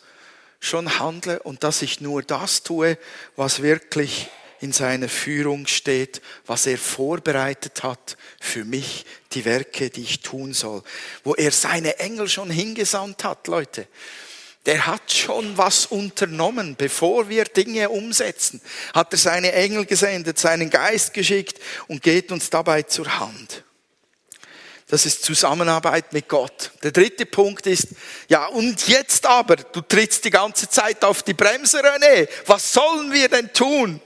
schon 0.60 0.98
handle 0.98 1.42
und 1.42 1.64
dass 1.64 1.82
ich 1.82 2.00
nur 2.00 2.22
das 2.22 2.62
tue, 2.62 2.98
was 3.36 3.62
wirklich 3.62 4.28
in 4.60 4.72
seiner 4.72 5.08
Führung 5.08 5.66
steht, 5.66 6.20
was 6.46 6.66
er 6.66 6.76
vorbereitet 6.76 7.82
hat 7.82 8.16
für 8.40 8.64
mich, 8.64 9.06
die 9.32 9.44
Werke, 9.44 9.90
die 9.90 10.02
ich 10.02 10.20
tun 10.20 10.52
soll. 10.52 10.82
Wo 11.24 11.34
er 11.34 11.50
seine 11.50 11.98
Engel 11.98 12.28
schon 12.28 12.50
hingesandt 12.50 13.24
hat, 13.24 13.46
Leute. 13.46 13.86
Der 14.66 14.86
hat 14.86 15.10
schon 15.10 15.56
was 15.56 15.86
unternommen, 15.86 16.76
bevor 16.76 17.30
wir 17.30 17.44
Dinge 17.44 17.88
umsetzen. 17.88 18.60
Hat 18.92 19.12
er 19.12 19.18
seine 19.18 19.52
Engel 19.52 19.86
gesendet, 19.86 20.38
seinen 20.38 20.68
Geist 20.68 21.14
geschickt 21.14 21.58
und 21.88 22.02
geht 22.02 22.30
uns 22.30 22.50
dabei 22.50 22.82
zur 22.82 23.18
Hand. 23.18 23.64
Das 24.90 25.06
ist 25.06 25.22
Zusammenarbeit 25.22 26.12
mit 26.12 26.28
Gott. 26.28 26.72
Der 26.82 26.90
dritte 26.90 27.24
Punkt 27.24 27.66
ist, 27.68 27.90
ja, 28.28 28.46
und 28.46 28.88
jetzt 28.88 29.24
aber, 29.24 29.54
du 29.54 29.82
trittst 29.82 30.24
die 30.24 30.30
ganze 30.30 30.68
Zeit 30.68 31.04
auf 31.04 31.22
die 31.22 31.32
Bremse, 31.32 31.80
René. 31.80 32.28
Was 32.46 32.72
sollen 32.72 33.12
wir 33.12 33.28
denn 33.28 33.52
tun? 33.52 34.00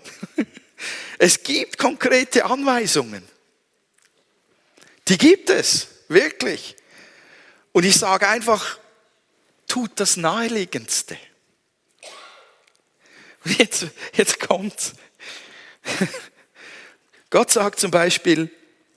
Es 1.24 1.42
gibt 1.42 1.78
konkrete 1.78 2.44
Anweisungen. 2.44 3.26
Die 5.08 5.16
gibt 5.16 5.48
es, 5.48 5.88
wirklich. 6.08 6.76
Und 7.72 7.84
ich 7.84 7.96
sage 7.96 8.28
einfach, 8.28 8.78
tut 9.66 9.92
das 9.96 10.18
Naheliegendste. 10.18 11.16
Und 13.42 13.58
jetzt, 13.58 13.86
jetzt 14.12 14.38
kommt's. 14.38 14.92
Gott 17.30 17.50
sagt 17.50 17.80
zum 17.80 17.90
Beispiel, 17.90 18.50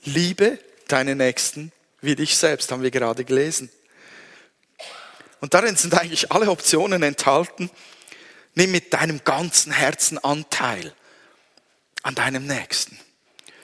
liebe 0.03 0.59
deine 0.89 1.15
Nächsten 1.15 1.71
wie 2.01 2.17
dich 2.17 2.35
selbst, 2.35 2.69
haben 2.73 2.83
wir 2.83 2.91
gerade 2.91 3.23
gelesen. 3.23 3.71
und 5.39 5.53
darin 5.53 5.77
sind 5.77 5.93
eigentlich 5.93 6.29
alle 6.29 6.51
Optionen 6.51 7.03
enthalten, 7.03 7.71
nimm 8.53 8.71
mit 8.71 8.93
deinem 8.93 9.23
ganzen 9.23 9.71
Herzen 9.71 10.17
Anteil 10.17 10.93
an 12.03 12.15
deinem 12.15 12.45
Nächsten. 12.45 12.99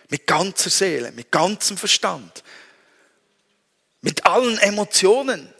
Mit 0.10 0.28
ganzer 0.28 0.70
Seele, 0.70 1.12
mit 1.12 1.32
ganzem 1.32 1.78
Verstand, 1.78 2.44
mit 4.02 4.26
allen 4.26 4.58
Emotionen. 4.60 5.52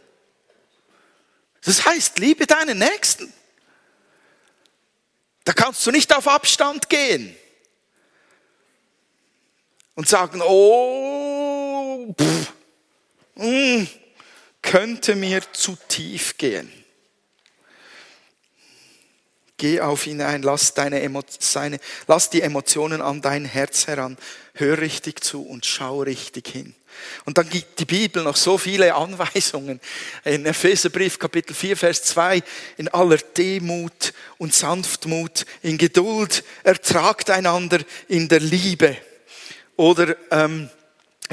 Das 1.64 1.86
heißt, 1.86 2.20
liebe 2.20 2.46
deinen 2.46 2.78
Nächsten. 2.78 3.34
Da 5.46 5.54
kannst 5.54 5.86
du 5.86 5.92
nicht 5.92 6.16
auf 6.16 6.28
Abstand 6.28 6.90
gehen 6.90 7.36
und 9.96 10.08
sagen, 10.08 10.42
oh, 10.42 12.14
pff, 12.14 12.54
mh, 13.36 13.46
hm, 13.46 13.88
könnte 14.62 15.16
mir 15.16 15.42
zu 15.54 15.78
tief 15.88 16.38
gehen. 16.38 16.83
Geh 19.64 19.80
auf 19.80 20.08
ihn 20.08 20.22
ein, 20.22 20.42
lass, 20.42 20.74
deine 20.74 21.10
seine, 21.40 21.80
lass 22.08 22.30
die 22.30 22.42
Emotionen 22.42 23.02
an 23.02 23.22
dein 23.22 23.46
Herz 23.46 23.88
heran, 23.88 24.18
hör 24.56 24.78
richtig 24.80 25.24
zu 25.24 25.42
und 25.42 25.66
schau 25.66 26.02
richtig 26.02 26.50
hin. 26.50 26.76
Und 27.24 27.38
dann 27.38 27.48
gibt 27.48 27.80
die 27.80 27.86
Bibel 27.86 28.24
noch 28.24 28.36
so 28.36 28.58
viele 28.58 28.94
Anweisungen. 28.94 29.80
In 30.26 30.46
Epheserbrief 30.46 31.18
Kapitel 31.18 31.54
4, 31.54 31.78
Vers 31.78 32.04
2, 32.04 32.44
in 32.76 32.90
aller 32.90 33.16
Demut 33.16 34.12
und 34.38 34.54
Sanftmut, 34.54 35.46
in 35.62 35.78
Geduld, 35.78 36.44
ertragt 36.66 37.30
einander 37.30 37.80
in 38.10 38.28
der 38.28 38.42
Liebe. 38.42 38.98
Oder 39.78 40.18
ähm, 40.30 40.70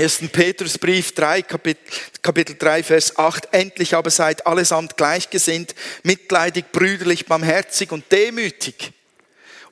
1. 0.00 0.30
Petrusbrief 0.32 1.12
3, 1.14 1.42
Kapitel, 1.42 1.84
Kapitel 2.22 2.56
3, 2.58 2.82
Vers 2.82 3.18
8. 3.18 3.48
Endlich 3.52 3.94
aber 3.94 4.08
seid 4.08 4.46
allesamt 4.46 4.96
gleichgesinnt, 4.96 5.74
mitleidig, 6.04 6.72
brüderlich, 6.72 7.26
barmherzig 7.26 7.92
und 7.92 8.10
demütig. 8.10 8.92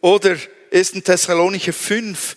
Oder 0.03 0.37
1. 0.71 1.03
Thessalonicher 1.03 1.73
5, 1.73 2.37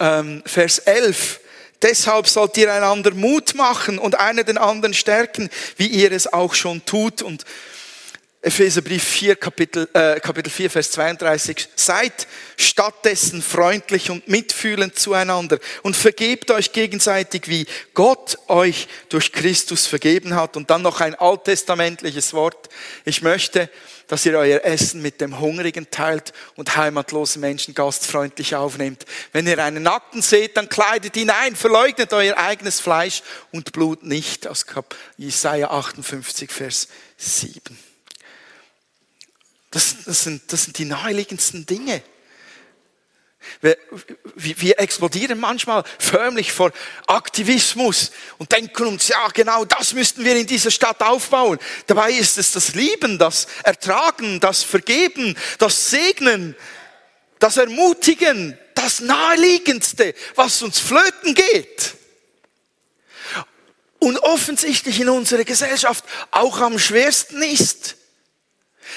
ähm, 0.00 0.42
Vers 0.46 0.78
11. 0.78 1.40
Deshalb 1.82 2.26
sollt 2.28 2.56
ihr 2.56 2.72
einander 2.72 3.10
Mut 3.10 3.54
machen 3.54 3.98
und 3.98 4.18
einer 4.18 4.42
den 4.42 4.56
anderen 4.56 4.94
stärken, 4.94 5.50
wie 5.76 5.88
ihr 5.88 6.12
es 6.12 6.32
auch 6.32 6.54
schon 6.54 6.82
tut. 6.86 7.20
Und 7.20 7.44
Epheserbrief 8.40 9.02
4, 9.02 9.34
Kapitel, 9.34 9.88
äh, 9.94 10.20
Kapitel 10.20 10.48
4, 10.48 10.70
Vers 10.70 10.92
32. 10.92 11.68
Seid 11.74 12.28
stattdessen 12.56 13.42
freundlich 13.42 14.10
und 14.10 14.28
mitfühlend 14.28 14.96
zueinander 14.96 15.58
und 15.82 15.96
vergebt 15.96 16.52
euch 16.52 16.72
gegenseitig, 16.72 17.48
wie 17.48 17.66
Gott 17.94 18.38
euch 18.46 18.86
durch 19.08 19.32
Christus 19.32 19.88
vergeben 19.88 20.36
hat. 20.36 20.56
Und 20.56 20.70
dann 20.70 20.82
noch 20.82 21.00
ein 21.00 21.16
alttestamentliches 21.16 22.32
Wort. 22.32 22.68
Ich 23.04 23.22
möchte, 23.22 23.68
dass 24.06 24.24
ihr 24.24 24.38
euer 24.38 24.64
Essen 24.64 25.02
mit 25.02 25.20
dem 25.20 25.40
Hungrigen 25.40 25.90
teilt 25.90 26.32
und 26.54 26.76
heimatlosen 26.76 27.40
Menschen 27.40 27.74
gastfreundlich 27.74 28.54
aufnehmt. 28.54 29.04
Wenn 29.32 29.48
ihr 29.48 29.58
einen 29.58 29.82
Nackten 29.82 30.22
seht, 30.22 30.56
dann 30.56 30.68
kleidet 30.68 31.16
ihn 31.16 31.30
ein, 31.30 31.56
verleugnet 31.56 32.12
euer 32.12 32.36
eigenes 32.36 32.78
Fleisch 32.78 33.24
und 33.50 33.72
Blut 33.72 34.04
nicht. 34.04 34.46
Aus 34.46 34.64
Jesaja 35.16 35.72
58, 35.72 36.52
Vers 36.52 36.86
7. 37.16 37.87
Das, 39.70 39.96
das, 40.04 40.24
sind, 40.24 40.52
das 40.52 40.64
sind 40.64 40.78
die 40.78 40.84
naheliegendsten 40.84 41.66
Dinge. 41.66 42.02
Wir, 43.60 43.76
wir 44.34 44.78
explodieren 44.78 45.38
manchmal 45.38 45.84
förmlich 45.98 46.52
vor 46.52 46.72
Aktivismus 47.06 48.10
und 48.38 48.52
denken 48.52 48.86
uns, 48.86 49.08
ja 49.08 49.28
genau, 49.28 49.64
das 49.64 49.94
müssten 49.94 50.24
wir 50.24 50.36
in 50.36 50.46
dieser 50.46 50.70
Stadt 50.70 51.02
aufbauen. 51.02 51.58
Dabei 51.86 52.12
ist 52.12 52.38
es 52.38 52.52
das 52.52 52.74
Lieben, 52.74 53.18
das 53.18 53.46
Ertragen, 53.62 54.40
das 54.40 54.62
Vergeben, 54.62 55.36
das 55.58 55.90
Segnen, 55.90 56.56
das 57.38 57.56
Ermutigen, 57.56 58.58
das 58.74 59.00
Naheliegendste, 59.00 60.14
was 60.34 60.62
uns 60.62 60.78
flöten 60.78 61.34
geht. 61.34 61.94
Und 63.98 64.18
offensichtlich 64.18 65.00
in 65.00 65.08
unserer 65.08 65.44
Gesellschaft 65.44 66.04
auch 66.30 66.60
am 66.60 66.78
schwersten 66.78 67.42
ist. 67.42 67.96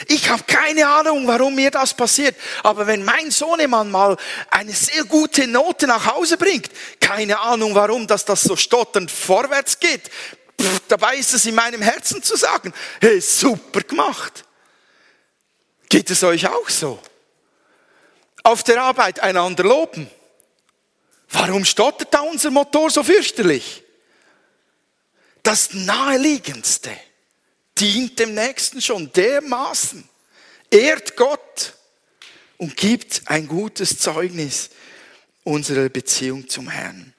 Ich 0.07 0.29
habe 0.29 0.43
keine 0.43 0.87
Ahnung, 0.87 1.27
warum 1.27 1.55
mir 1.55 1.71
das 1.71 1.93
passiert. 1.93 2.35
Aber 2.63 2.87
wenn 2.87 3.03
mein 3.03 3.31
Sohnemann 3.31 3.91
mal 3.91 4.17
eine 4.49 4.73
sehr 4.73 5.03
gute 5.03 5.47
Note 5.47 5.87
nach 5.87 6.13
Hause 6.13 6.37
bringt, 6.37 6.69
keine 6.99 7.39
Ahnung, 7.39 7.75
warum 7.75 8.07
dass 8.07 8.25
das 8.25 8.41
so 8.41 8.55
stotternd 8.55 9.11
vorwärts 9.11 9.79
geht. 9.79 10.09
Pff, 10.59 10.81
dabei 10.87 11.17
ist 11.17 11.33
es 11.33 11.45
in 11.45 11.55
meinem 11.55 11.81
Herzen 11.81 12.23
zu 12.23 12.35
sagen, 12.35 12.73
hey, 12.99 13.21
super 13.21 13.81
gemacht. 13.81 14.45
Geht 15.89 16.09
es 16.09 16.23
euch 16.23 16.47
auch 16.47 16.69
so? 16.69 16.99
Auf 18.43 18.63
der 18.63 18.81
Arbeit 18.81 19.19
einander 19.19 19.63
loben. 19.63 20.09
Warum 21.29 21.63
stottert 21.65 22.13
da 22.13 22.21
unser 22.21 22.49
Motor 22.49 22.89
so 22.89 23.03
fürchterlich? 23.03 23.83
Das 25.43 25.73
Naheliegendste 25.73 26.91
dient 27.81 28.19
dem 28.19 28.35
Nächsten 28.35 28.81
schon 28.81 29.11
dermaßen, 29.11 30.07
ehrt 30.69 31.17
Gott 31.17 31.73
und 32.57 32.77
gibt 32.77 33.23
ein 33.25 33.47
gutes 33.47 33.97
Zeugnis 33.97 34.69
unserer 35.43 35.89
Beziehung 35.89 36.47
zum 36.47 36.69
Herrn. 36.69 37.13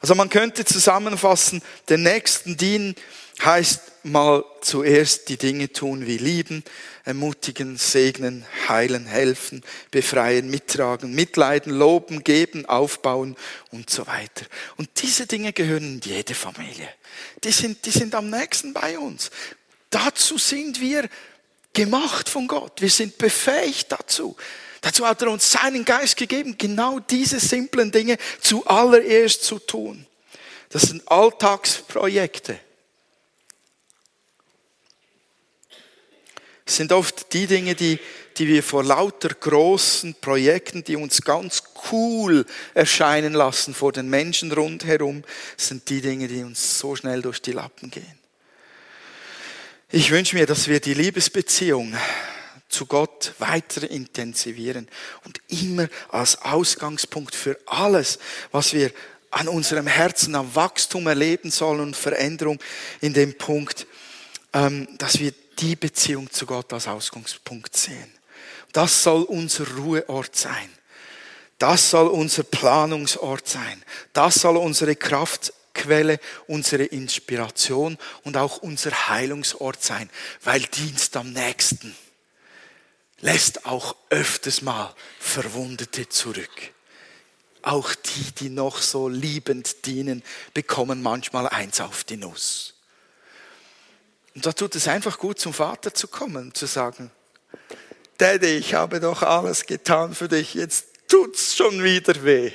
Also 0.00 0.14
man 0.14 0.28
könnte 0.28 0.64
zusammenfassen, 0.64 1.62
den 1.88 2.02
Nächsten 2.02 2.56
dienen 2.56 2.96
heißt 3.44 4.04
mal 4.04 4.44
zuerst 4.60 5.28
die 5.28 5.36
Dinge 5.36 5.72
tun 5.72 6.06
wie 6.06 6.16
lieben, 6.16 6.64
ermutigen, 7.04 7.76
segnen, 7.76 8.44
heilen, 8.68 9.06
helfen, 9.06 9.62
befreien, 9.90 10.50
mittragen, 10.50 11.14
mitleiden, 11.14 11.72
loben, 11.72 12.24
geben, 12.24 12.66
aufbauen 12.66 13.36
und 13.70 13.90
so 13.90 14.06
weiter. 14.06 14.46
Und 14.76 14.88
diese 15.02 15.26
Dinge 15.26 15.52
gehören 15.52 15.84
in 15.84 16.00
jede 16.00 16.34
Familie. 16.34 16.88
Die 17.44 17.52
sind, 17.52 17.84
die 17.84 17.90
sind 17.90 18.14
am 18.14 18.30
nächsten 18.30 18.72
bei 18.72 18.98
uns. 18.98 19.30
Dazu 19.90 20.38
sind 20.38 20.80
wir 20.80 21.08
gemacht 21.72 22.28
von 22.28 22.48
Gott. 22.48 22.80
Wir 22.80 22.90
sind 22.90 23.18
befähigt 23.18 23.92
dazu. 23.92 24.36
Dazu 24.80 25.06
hat 25.06 25.22
er 25.22 25.30
uns 25.30 25.50
seinen 25.50 25.84
Geist 25.84 26.16
gegeben, 26.16 26.56
genau 26.58 26.98
diese 27.00 27.40
simplen 27.40 27.90
Dinge 27.90 28.18
zuallererst 28.40 29.42
zu 29.42 29.58
tun. 29.58 30.06
Das 30.70 30.82
sind 30.82 31.02
Alltagsprojekte. 31.10 32.58
Es 36.64 36.76
sind 36.76 36.92
oft 36.92 37.32
die 37.32 37.46
Dinge, 37.46 37.76
die, 37.76 38.00
die 38.38 38.48
wir 38.48 38.62
vor 38.62 38.82
lauter 38.82 39.28
großen 39.28 40.16
Projekten, 40.20 40.82
die 40.82 40.96
uns 40.96 41.22
ganz 41.22 41.62
cool 41.92 42.44
erscheinen 42.74 43.34
lassen 43.34 43.72
vor 43.72 43.92
den 43.92 44.10
Menschen 44.10 44.50
rundherum, 44.50 45.22
sind 45.56 45.88
die 45.88 46.00
Dinge, 46.00 46.26
die 46.26 46.42
uns 46.42 46.80
so 46.80 46.96
schnell 46.96 47.22
durch 47.22 47.40
die 47.40 47.52
Lappen 47.52 47.90
gehen. 47.90 48.25
Ich 49.92 50.10
wünsche 50.10 50.34
mir, 50.34 50.46
dass 50.46 50.66
wir 50.66 50.80
die 50.80 50.94
Liebesbeziehung 50.94 51.94
zu 52.68 52.86
Gott 52.86 53.34
weiter 53.38 53.88
intensivieren 53.88 54.88
und 55.24 55.40
immer 55.46 55.88
als 56.08 56.42
Ausgangspunkt 56.42 57.36
für 57.36 57.56
alles, 57.66 58.18
was 58.50 58.72
wir 58.72 58.90
an 59.30 59.46
unserem 59.46 59.86
Herzen 59.86 60.34
am 60.34 60.52
Wachstum 60.56 61.06
erleben 61.06 61.52
sollen 61.52 61.80
und 61.80 61.96
Veränderung 61.96 62.58
in 63.00 63.12
dem 63.12 63.38
Punkt, 63.38 63.86
ähm, 64.52 64.88
dass 64.98 65.20
wir 65.20 65.32
die 65.60 65.76
Beziehung 65.76 66.32
zu 66.32 66.46
Gott 66.46 66.72
als 66.72 66.88
Ausgangspunkt 66.88 67.76
sehen. 67.76 68.12
Das 68.72 69.04
soll 69.04 69.22
unser 69.22 69.68
Ruheort 69.76 70.34
sein. 70.34 70.68
Das 71.58 71.90
soll 71.90 72.08
unser 72.08 72.42
Planungsort 72.42 73.46
sein. 73.46 73.84
Das 74.12 74.34
soll 74.34 74.56
unsere 74.56 74.96
Kraft 74.96 75.52
Quelle, 75.76 76.18
unsere 76.46 76.84
Inspiration 76.84 77.98
und 78.24 78.36
auch 78.36 78.58
unser 78.58 79.08
Heilungsort 79.08 79.82
sein, 79.82 80.10
weil 80.42 80.62
Dienst 80.62 81.16
am 81.16 81.32
nächsten 81.32 81.94
lässt 83.20 83.66
auch 83.66 83.96
öfters 84.10 84.62
mal 84.62 84.94
Verwundete 85.18 86.08
zurück. 86.08 86.72
Auch 87.62 87.94
die, 87.94 88.32
die 88.38 88.48
noch 88.48 88.80
so 88.80 89.08
liebend 89.08 89.86
dienen, 89.86 90.22
bekommen 90.54 91.02
manchmal 91.02 91.48
eins 91.48 91.80
auf 91.80 92.04
die 92.04 92.16
Nuss. 92.16 92.74
Und 94.34 94.44
da 94.46 94.52
tut 94.52 94.74
es 94.76 94.86
einfach 94.86 95.18
gut, 95.18 95.38
zum 95.38 95.52
Vater 95.52 95.94
zu 95.94 96.08
kommen 96.08 96.54
zu 96.54 96.66
sagen, 96.66 97.10
Daddy, 98.18 98.56
ich 98.58 98.74
habe 98.74 99.00
doch 99.00 99.22
alles 99.22 99.66
getan 99.66 100.14
für 100.14 100.28
dich, 100.28 100.54
jetzt 100.54 100.86
tut's 101.08 101.56
schon 101.56 101.82
wieder 101.82 102.22
weh. 102.22 102.52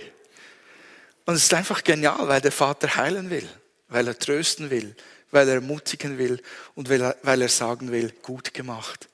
Und 1.25 1.35
es 1.35 1.43
ist 1.43 1.53
einfach 1.53 1.83
genial, 1.83 2.27
weil 2.27 2.41
der 2.41 2.51
Vater 2.51 2.95
heilen 2.95 3.29
will, 3.29 3.47
weil 3.89 4.07
er 4.07 4.17
trösten 4.17 4.69
will, 4.69 4.95
weil 5.31 5.47
er 5.47 5.55
ermutigen 5.55 6.17
will 6.17 6.41
und 6.75 6.89
weil 6.89 7.41
er 7.41 7.49
sagen 7.49 7.91
will, 7.91 8.11
gut 8.21 8.53
gemacht, 8.53 9.07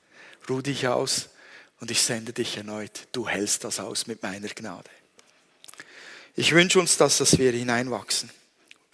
ruh 0.48 0.62
dich 0.62 0.88
aus 0.88 1.28
und 1.80 1.90
ich 1.90 2.02
sende 2.02 2.32
dich 2.32 2.56
erneut. 2.56 3.06
Du 3.12 3.28
hältst 3.28 3.64
das 3.64 3.78
aus 3.78 4.06
mit 4.06 4.22
meiner 4.22 4.48
Gnade. 4.48 4.90
Ich 6.34 6.52
wünsche 6.52 6.80
uns 6.80 6.96
das, 6.96 7.18
dass 7.18 7.38
wir 7.38 7.52
hineinwachsen. 7.52 8.30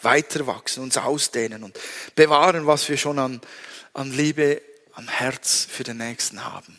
weiter 0.00 0.46
wachsen, 0.46 0.82
uns 0.82 0.96
ausdehnen 0.98 1.62
und 1.62 1.78
bewahren, 2.14 2.66
was 2.66 2.88
wir 2.88 2.98
schon 2.98 3.18
an, 3.18 3.40
an 3.94 4.12
Liebe, 4.12 4.60
am 4.92 5.08
Herz 5.08 5.66
für 5.68 5.82
den 5.82 5.96
Nächsten 5.96 6.44
haben. 6.44 6.78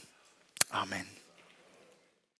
Amen. 0.69 1.14